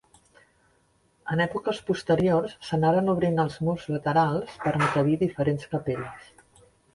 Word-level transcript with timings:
En 1.33 1.43
èpoques 1.43 1.81
posteriors 1.89 2.55
s'anaren 2.69 3.13
obrint 3.13 3.37
els 3.43 3.59
murs 3.67 3.85
laterals 3.97 4.57
per 4.65 4.75
encabir 4.81 5.21
diferents 5.27 5.71
capelles. 5.77 6.35